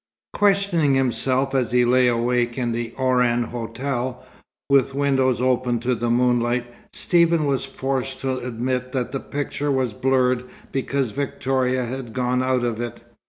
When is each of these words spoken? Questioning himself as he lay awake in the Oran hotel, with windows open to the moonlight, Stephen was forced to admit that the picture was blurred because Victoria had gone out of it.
Questioning 0.33 0.95
himself 0.95 1.53
as 1.53 1.71
he 1.71 1.85
lay 1.85 2.07
awake 2.07 2.57
in 2.57 2.71
the 2.71 2.91
Oran 2.97 3.43
hotel, 3.43 4.25
with 4.67 4.95
windows 4.95 5.39
open 5.39 5.77
to 5.81 5.93
the 5.93 6.09
moonlight, 6.09 6.65
Stephen 6.91 7.45
was 7.45 7.65
forced 7.65 8.19
to 8.21 8.39
admit 8.39 8.93
that 8.93 9.11
the 9.11 9.19
picture 9.19 9.71
was 9.71 9.93
blurred 9.93 10.45
because 10.71 11.11
Victoria 11.11 11.85
had 11.85 12.13
gone 12.13 12.41
out 12.41 12.63
of 12.63 12.81
it. 12.81 12.99